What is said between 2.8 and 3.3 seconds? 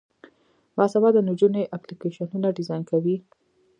کوي.